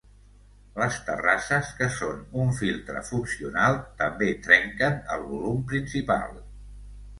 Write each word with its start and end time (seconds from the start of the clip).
Les 0.77 0.95
terrasses, 1.09 1.69
que 1.81 1.89
són 1.97 2.23
un 2.45 2.49
filtre 2.61 3.05
funcional, 3.11 3.79
també 4.01 4.33
trenquen 4.49 4.99
el 5.19 5.29
volum 5.29 5.63
principal. 5.71 6.45